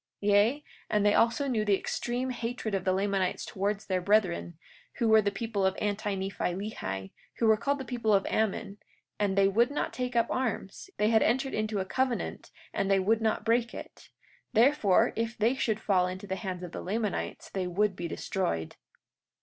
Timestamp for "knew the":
1.47-1.77